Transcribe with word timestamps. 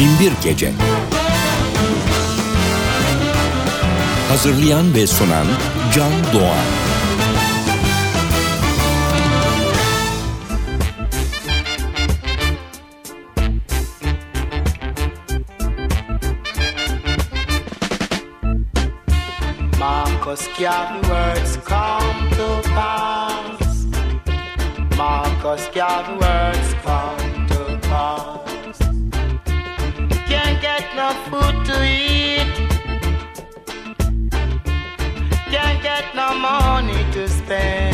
Binbir 0.00 0.32
Gece. 0.42 0.72
Hazırlayan 4.28 4.94
ve 4.94 5.06
sunan 5.06 5.46
Can 5.94 6.12
Doğan. 6.34 6.56
Mom, 19.78 20.24
cause 20.24 20.48
can 20.58 21.02
words 21.02 21.58
come 21.64 22.30
to 22.30 22.70
pass. 22.74 23.84
Mom, 24.96 25.42
cause 25.42 25.70
can 25.74 26.04
words 26.20 26.74
come 26.84 27.09
enough 31.10 31.28
food 31.28 31.64
to 31.64 31.84
eat. 31.84 32.52
Can't 35.50 35.82
get 35.82 36.14
no 36.14 36.34
money 36.34 37.04
to 37.12 37.28
spend. 37.28 37.89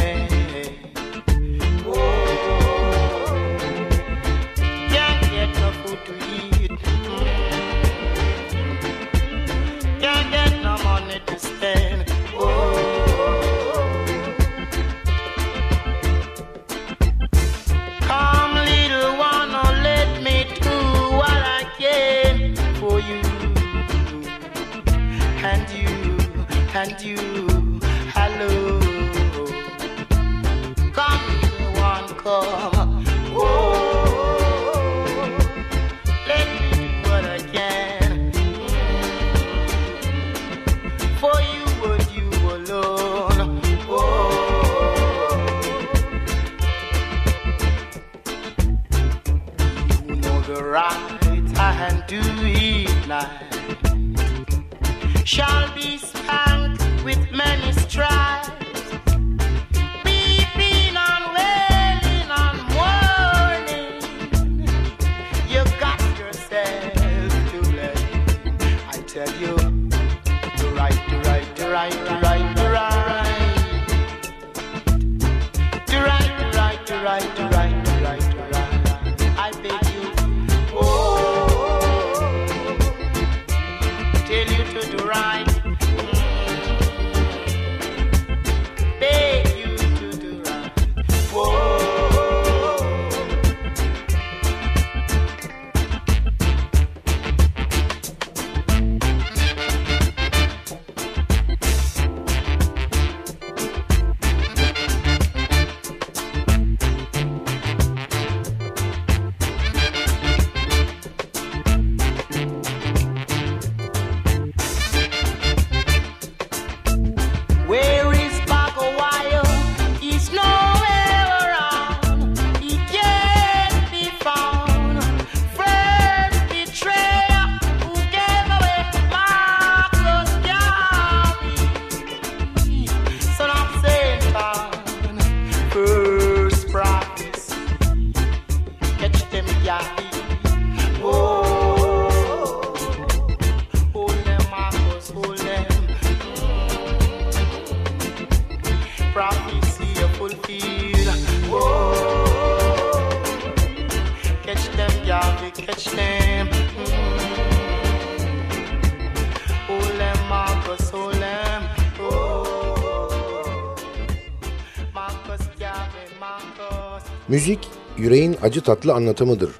acı 168.46 168.60
tatlı 168.60 168.94
anlatımıdır 168.94 169.50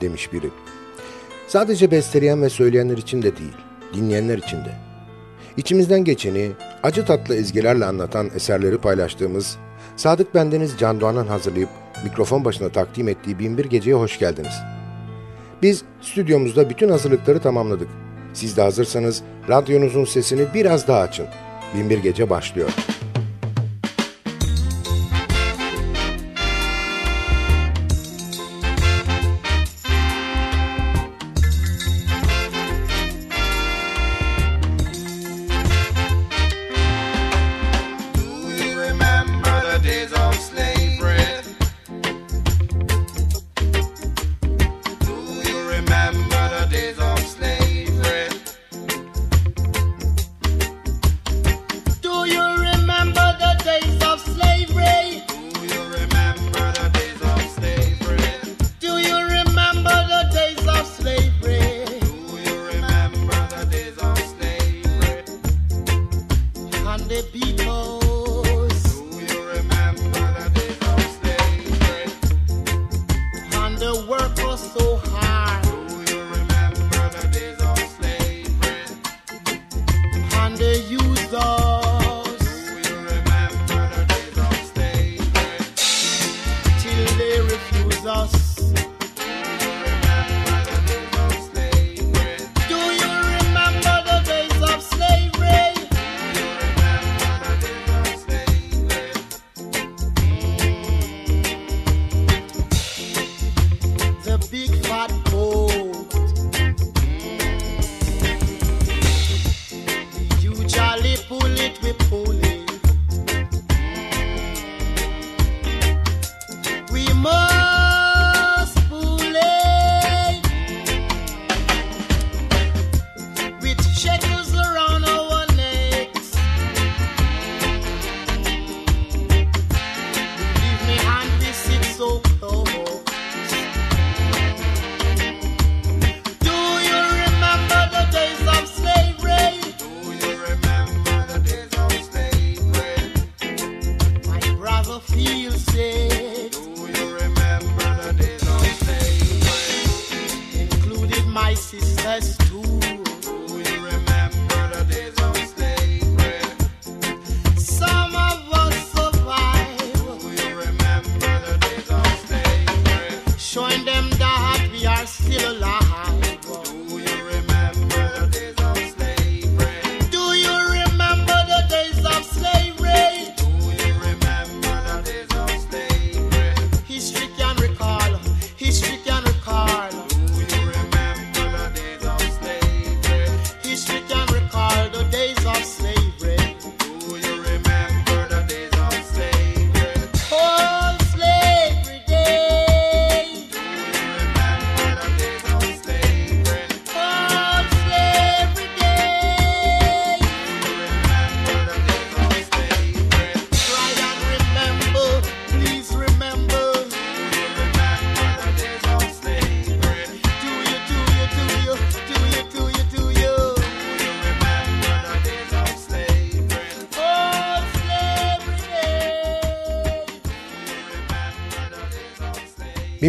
demiş 0.00 0.32
biri. 0.32 0.50
Sadece 1.48 1.90
besteleyen 1.90 2.42
ve 2.42 2.48
söyleyenler 2.48 2.98
için 2.98 3.22
de 3.22 3.36
değil, 3.36 3.56
dinleyenler 3.94 4.38
için 4.38 4.56
de. 4.56 4.74
İçimizden 5.56 6.04
geçeni 6.04 6.50
acı 6.82 7.04
tatlı 7.04 7.36
ezgilerle 7.36 7.84
anlatan 7.84 8.30
eserleri 8.34 8.78
paylaştığımız 8.78 9.56
Sadık 9.96 10.34
Bendeniz 10.34 10.78
Can 10.78 11.00
Doğan'ın 11.00 11.26
hazırlayıp 11.26 11.68
mikrofon 12.04 12.44
başına 12.44 12.68
takdim 12.68 13.08
ettiği 13.08 13.38
Binbir 13.38 13.64
Gece'ye 13.64 13.96
hoş 13.96 14.18
geldiniz. 14.18 14.54
Biz 15.62 15.82
stüdyomuzda 16.02 16.70
bütün 16.70 16.88
hazırlıkları 16.88 17.40
tamamladık. 17.40 17.88
Siz 18.32 18.56
de 18.56 18.62
hazırsanız 18.62 19.22
radyonuzun 19.48 20.04
sesini 20.04 20.46
biraz 20.54 20.88
daha 20.88 21.00
açın. 21.00 21.26
Binbir 21.74 21.98
Gece 21.98 22.30
başlıyor. 22.30 22.70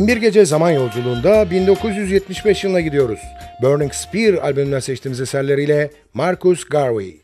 Binbir 0.05 0.17
Gece 0.17 0.45
Zaman 0.45 0.71
Yolculuğunda 0.71 1.51
1975 1.51 2.63
yılına 2.63 2.81
gidiyoruz. 2.81 3.19
Burning 3.61 3.93
Spear 3.93 4.33
albümünden 4.33 4.79
seçtiğimiz 4.79 5.21
eserleriyle 5.21 5.91
Marcus 6.13 6.63
Garvey. 6.63 7.21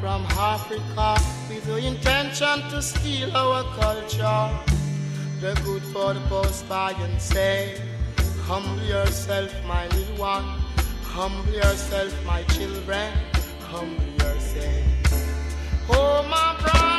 From 0.00 0.22
with 1.48 1.64
the 1.64 1.80
intention 1.80 2.70
to 2.70 2.82
steal 2.82 3.30
our 3.34 3.64
culture. 3.80 4.50
The 5.40 5.62
good 5.64 5.82
for 5.92 6.14
the 6.14 6.28
post 6.28 6.68
by 6.68 7.04
and 7.04 7.20
say, 7.20 7.76
Humble 8.48 8.86
yourself, 8.88 9.50
my 9.66 9.98
little 9.98 10.24
one. 10.24 10.44
Humble 11.16 11.54
yourself, 11.54 12.12
my 12.26 12.54
children. 12.54 13.10
Humble 13.72 14.24
yourself. 14.24 14.84
Oh, 15.88 16.22
my 16.30 16.62
brother. 16.62 16.89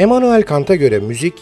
Immanuel 0.00 0.42
Kant'a 0.42 0.74
göre 0.74 0.98
müzik 0.98 1.34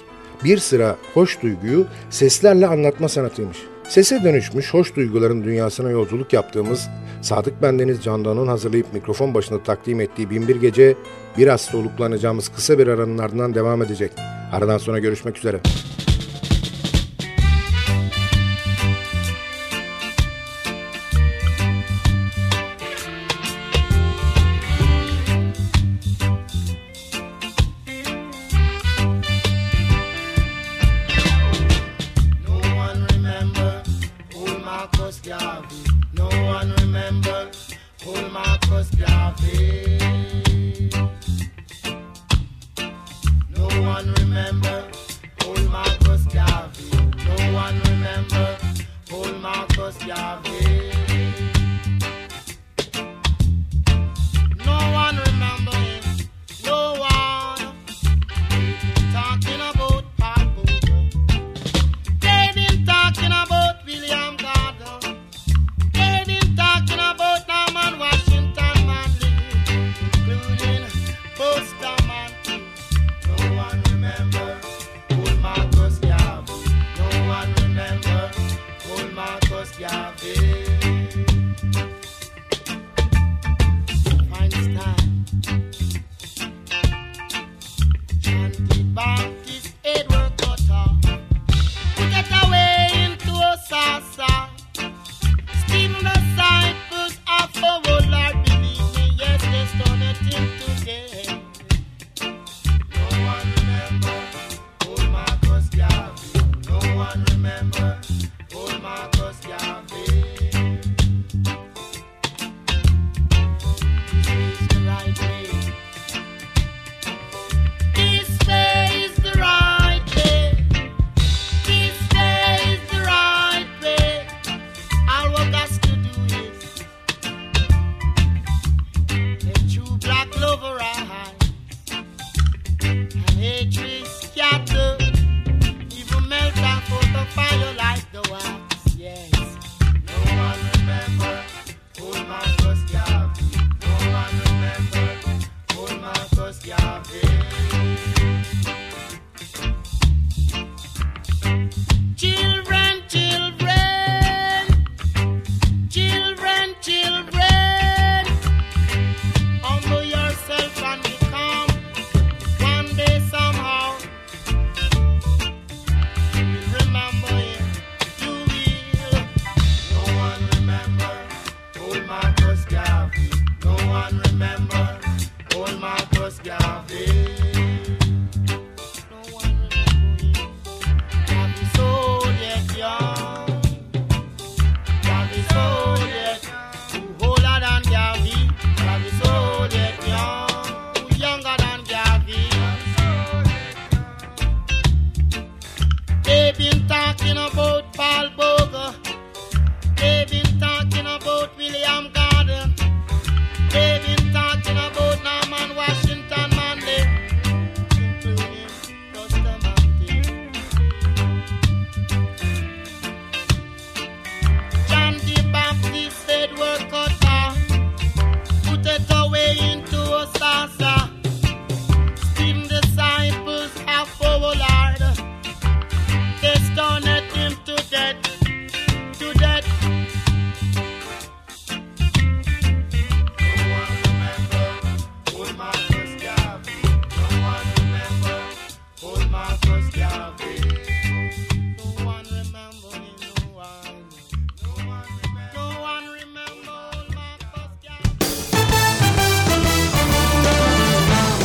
bir 0.45 0.59
sıra 0.59 0.97
hoş 1.15 1.43
duyguyu 1.43 1.87
seslerle 2.11 2.67
anlatma 2.67 3.09
sanatıymış. 3.09 3.59
Sese 3.89 4.25
dönüşmüş 4.25 4.75
hoş 4.75 4.97
duyguların 4.97 5.45
dünyasına 5.45 5.91
yolculuk 5.91 6.33
yaptığımız 6.33 6.89
Sadık 7.23 7.63
Bendeniz 7.63 8.03
Candan'ın 8.03 8.47
hazırlayıp 8.47 8.95
mikrofon 8.95 9.35
başında 9.35 9.63
takdim 9.63 10.01
ettiği 10.01 10.31
Binbir 10.31 10.57
Gece 10.57 10.95
biraz 11.39 11.61
soluklanacağımız 11.61 12.49
kısa 12.49 12.79
bir 12.79 12.87
aranın 12.87 13.19
ardından 13.19 13.55
devam 13.55 13.83
edecek. 13.83 14.13
Aradan 14.53 14.79
sonra 14.79 14.99
görüşmek 14.99 15.39
üzere. 15.39 15.61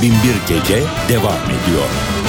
2001 0.03 0.47
Gece 0.47 0.83
devam 1.09 1.41
ediyor. 1.43 2.22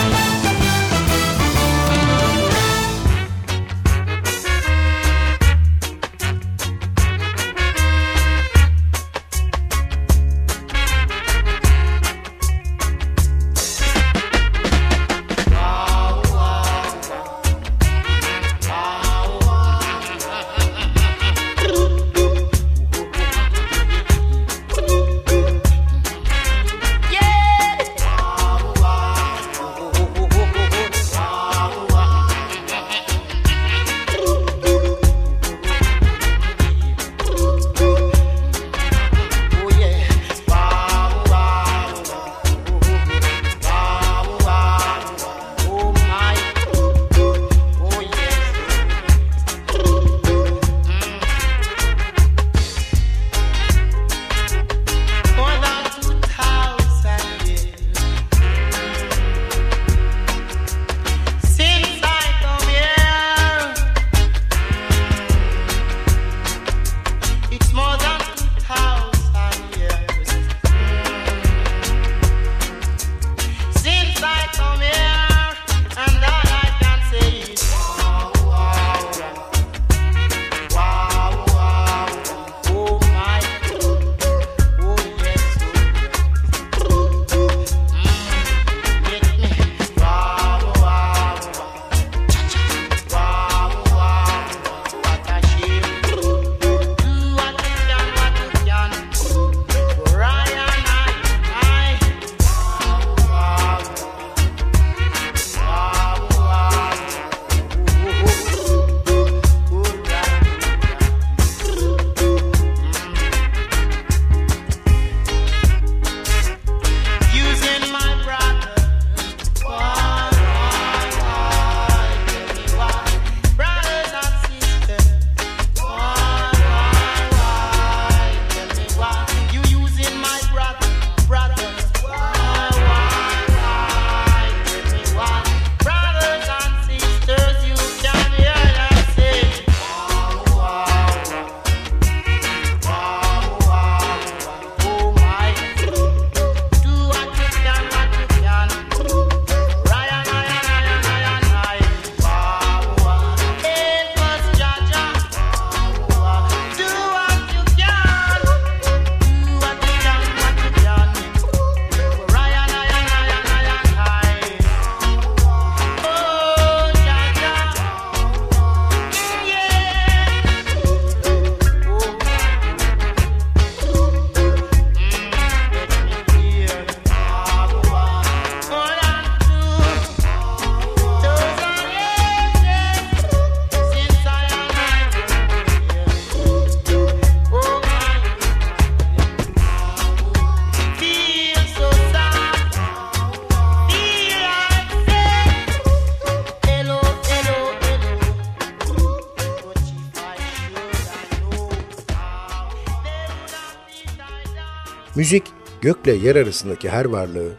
Müzik, 205.25 205.45
gökle 205.81 206.13
yer 206.13 206.37
arasındaki 206.37 206.89
her 206.89 207.05
varlığı, 207.05 207.53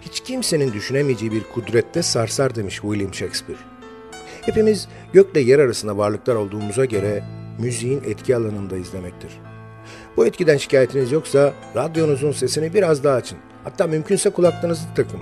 hiç 0.00 0.20
kimsenin 0.20 0.72
düşünemeyeceği 0.72 1.32
bir 1.32 1.42
kudrette 1.42 2.02
sarsar 2.02 2.54
demiş 2.54 2.74
William 2.74 3.14
Shakespeare. 3.14 3.58
Hepimiz 4.40 4.88
gökle 5.12 5.40
yer 5.40 5.58
arasında 5.58 5.98
varlıklar 5.98 6.34
olduğumuza 6.34 6.84
göre 6.84 7.24
müziğin 7.58 8.02
etki 8.06 8.36
alanındayız 8.36 8.92
demektir. 8.92 9.30
Bu 10.16 10.26
etkiden 10.26 10.56
şikayetiniz 10.56 11.12
yoksa 11.12 11.52
radyonuzun 11.76 12.32
sesini 12.32 12.74
biraz 12.74 13.04
daha 13.04 13.14
açın. 13.16 13.38
Hatta 13.64 13.86
mümkünse 13.86 14.30
kulaklarınızı 14.30 14.84
takın. 14.96 15.20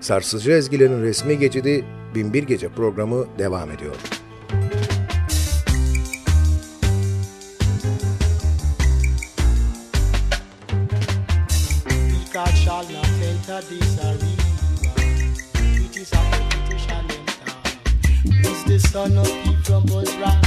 Sarsıcı 0.00 0.52
ezgilerin 0.52 1.02
resmi 1.02 1.38
geçidi 1.38 1.84
Binbir 2.14 2.42
Gece 2.42 2.68
programı 2.68 3.26
devam 3.38 3.70
ediyor. 3.70 3.96
son 18.96 19.18
of 19.18 19.26
P 19.26 19.54
from 19.62 19.82
Bullrock. 19.84 20.45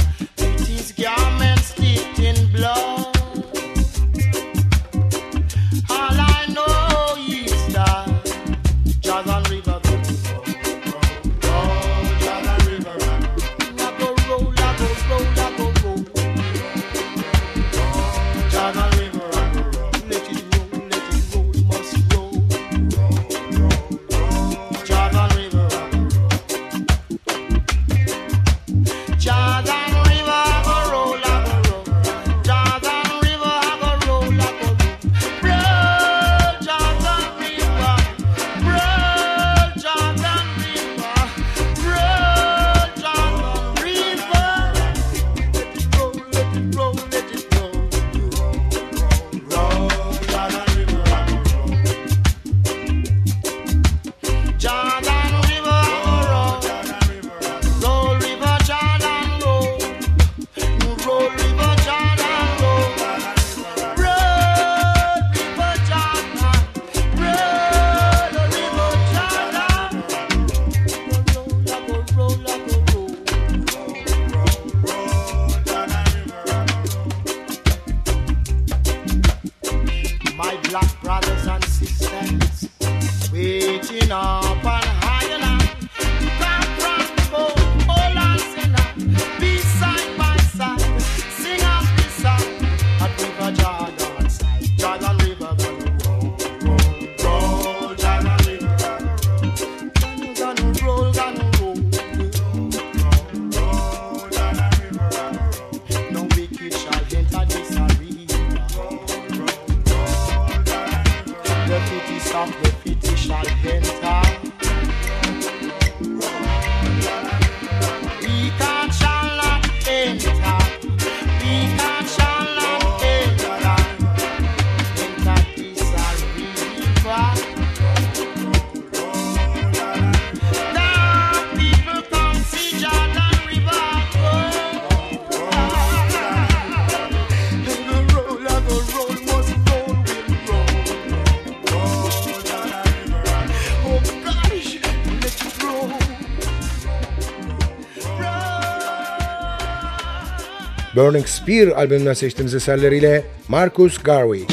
Burning 151.00 151.26
Spear 151.26 151.68
albümünden 151.68 152.14
seçtiğimiz 152.14 152.54
eserleriyle 152.54 153.24
Marcus 153.48 153.98
Garvey. 153.98 154.46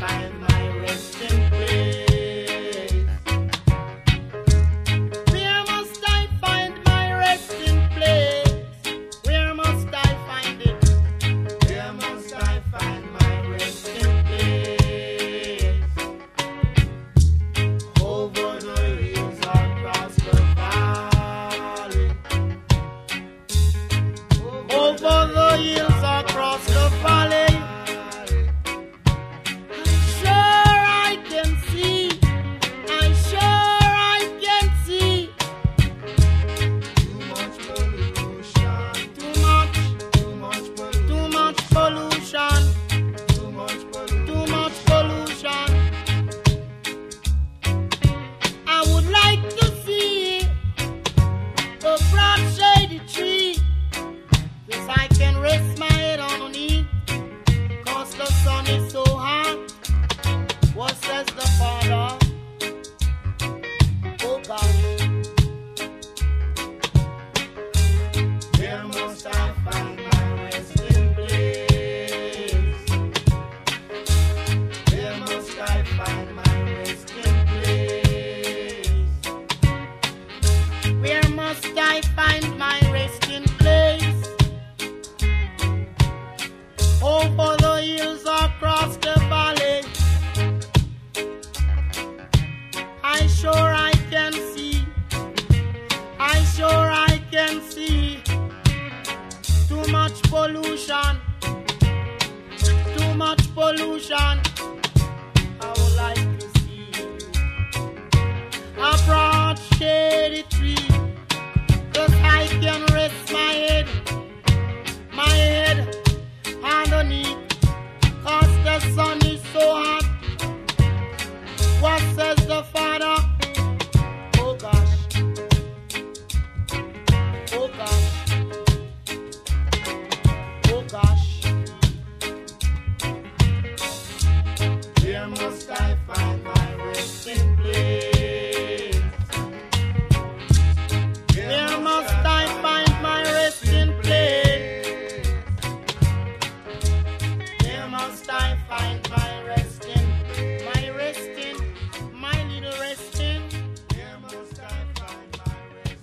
fine. 0.00 0.39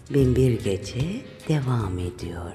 Binbir 0.10 0.64
Gece 0.64 1.26
devam 1.50 2.00
ediyor. 2.00 2.54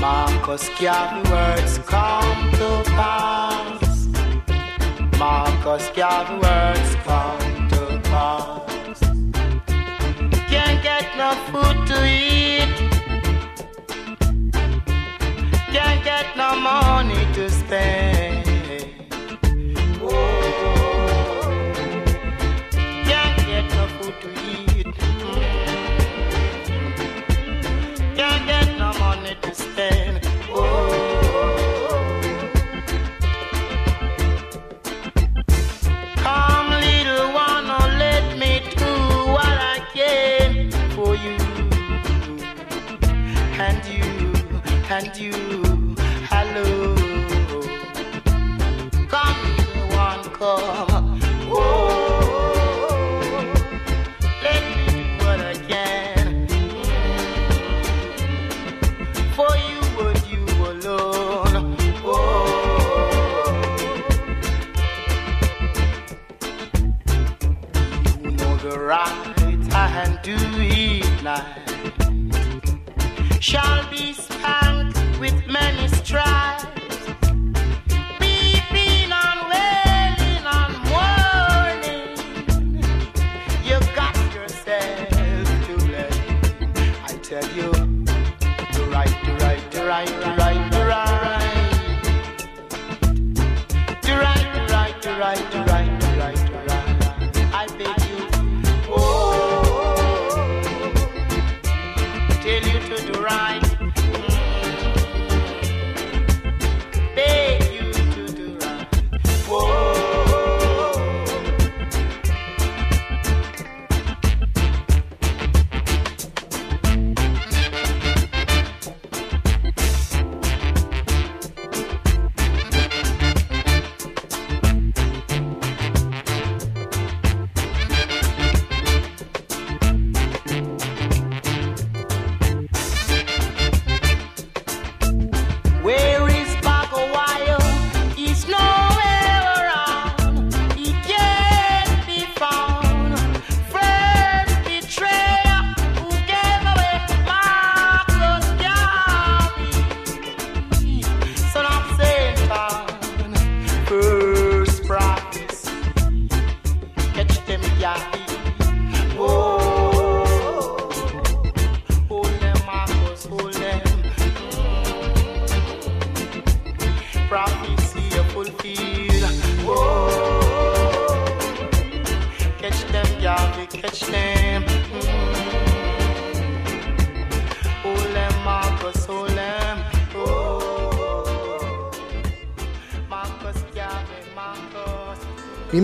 Marcus 0.00 0.70
Garvey 0.80 1.39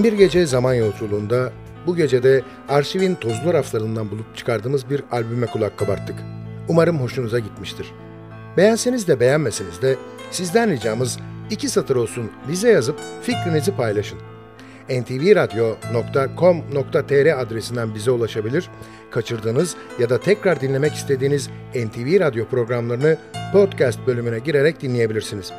Bir 0.07 0.13
Gece 0.13 0.47
Zaman 0.47 0.75
Yolculuğunda 0.75 1.53
bu 1.87 1.97
gecede 1.97 2.43
arşivin 2.69 3.15
tozlu 3.15 3.55
raflarından 3.55 4.11
bulup 4.11 4.37
çıkardığımız 4.37 4.91
bir 4.91 5.03
albüme 5.13 5.47
kulak 5.47 5.79
kabarttık. 5.79 6.17
Umarım 6.69 7.01
hoşunuza 7.01 7.39
gitmiştir. 7.39 7.93
Beğenseniz 8.57 9.09
de 9.09 9.21
beğenmeseniz 9.21 9.83
de 9.83 9.97
sizden 10.31 10.71
ricamız 10.71 11.19
iki 11.51 11.69
satır 11.69 11.97
olsun 11.97 12.31
bize 12.49 12.71
yazıp 12.71 13.01
fikrinizi 13.23 13.77
paylaşın. 13.77 14.19
ntvradyo.com.tr 14.89 17.41
adresinden 17.41 17.95
bize 17.95 18.11
ulaşabilir, 18.11 18.71
kaçırdığınız 19.11 19.77
ya 19.99 20.11
da 20.11 20.21
tekrar 20.21 20.61
dinlemek 20.61 20.95
istediğiniz 20.95 21.51
NTV 21.75 22.21
Radyo 22.21 22.45
programlarını 22.45 23.19
podcast 23.53 23.99
bölümüne 24.07 24.39
girerek 24.39 24.83
dinleyebilirsiniz. 24.83 25.53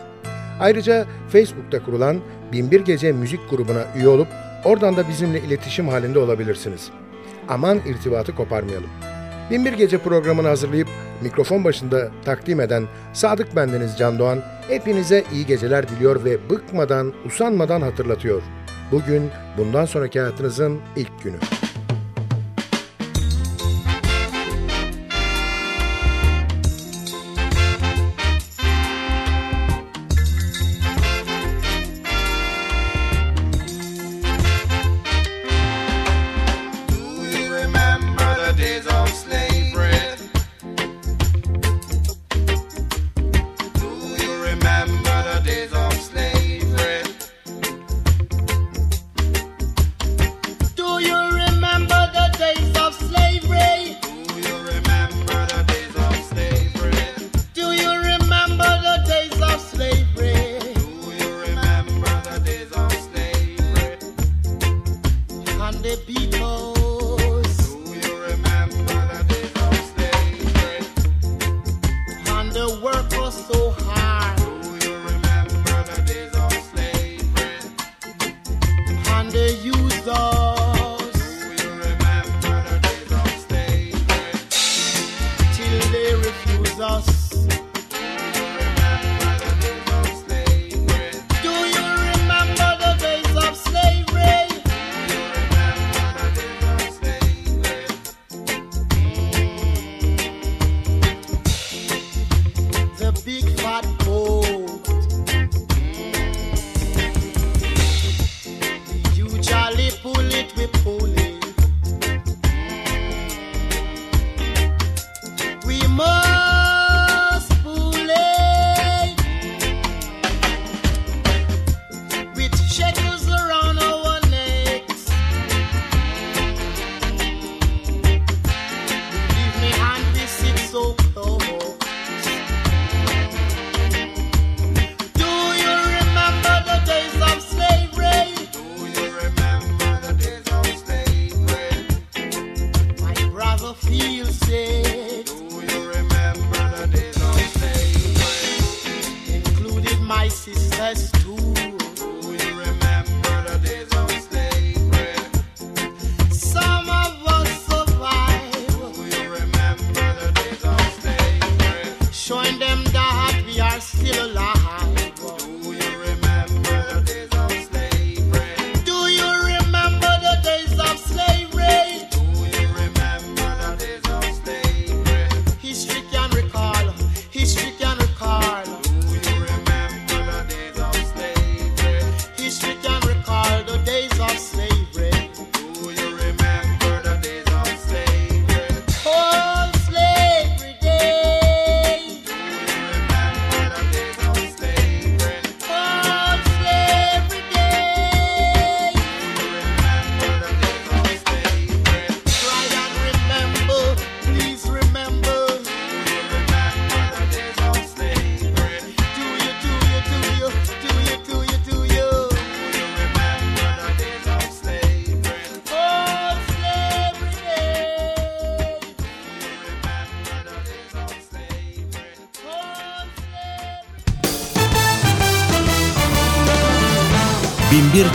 Ayrıca 0.59 1.05
Facebook'ta 1.29 1.83
kurulan 1.83 2.21
Binbir 2.51 2.79
Gece 2.79 3.11
müzik 3.11 3.49
grubuna 3.49 3.83
üye 3.95 4.07
olup 4.07 4.27
oradan 4.65 4.97
da 4.97 5.07
bizimle 5.09 5.39
iletişim 5.41 5.87
halinde 5.87 6.19
olabilirsiniz. 6.19 6.89
Aman 7.47 7.79
irtibatı 7.85 8.35
koparmayalım. 8.35 8.89
Binbir 9.51 9.73
Gece 9.73 9.97
programını 9.97 10.47
hazırlayıp 10.47 10.87
mikrofon 11.21 11.63
başında 11.63 12.11
takdim 12.25 12.61
eden 12.61 12.83
Sadık 13.13 13.55
Bendeniz 13.55 13.97
Can 13.97 14.19
Doğan 14.19 14.41
hepinize 14.67 15.23
iyi 15.33 15.45
geceler 15.45 15.89
diliyor 15.89 16.25
ve 16.25 16.49
bıkmadan, 16.49 17.13
usanmadan 17.25 17.81
hatırlatıyor. 17.81 18.41
Bugün 18.91 19.29
bundan 19.57 19.85
sonraki 19.85 20.19
hayatınızın 20.19 20.79
ilk 20.95 21.23
günü. 21.23 21.37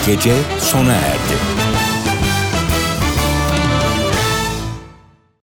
Gece 0.06 0.34
sona 0.58 0.92
erdi. 0.92 1.21